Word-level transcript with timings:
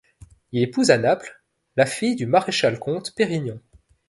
Il 0.51 0.63
épouse 0.63 0.89
à 0.89 0.97
Naples 0.97 1.43
la 1.75 1.85
fille 1.85 2.15
du 2.15 2.25
maréchal-comte 2.25 3.13
Pérignon. 3.13 3.61